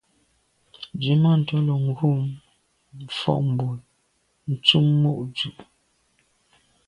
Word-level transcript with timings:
Nzwimàntô 0.95 1.57
lo 1.67 1.75
ghom 1.97 2.23
fotmbwe 3.19 3.73
ntùm 4.51 4.85
mo’ 5.01 5.11
dù’. 5.35 5.49